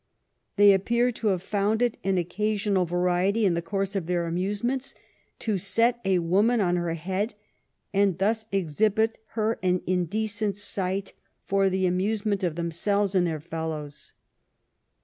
They 0.55 0.73
appear 0.73 1.11
to 1.11 1.27
have 1.27 1.43
found 1.43 1.83
it 1.83 1.99
an 2.03 2.17
occasional 2.17 2.85
variety, 2.85 3.45
in 3.45 3.53
the 3.53 3.61
course 3.61 3.95
of 3.95 4.07
their 4.07 4.25
amusements, 4.25 4.95
to 5.37 5.59
set 5.59 5.99
a 6.03 6.17
woman 6.17 6.59
on 6.59 6.75
her 6.75 6.95
head 6.95 7.35
and 7.93 8.17
thus 8.17 8.45
exhibit 8.51 9.19
her, 9.35 9.59
an 9.61 9.83
indecent 9.85 10.57
sight, 10.57 11.13
for 11.45 11.69
the 11.69 11.85
amusement 11.85 12.43
of 12.43 12.55
themselves 12.55 13.13
and 13.13 13.27
their 13.27 13.39
fellows. 13.41 14.13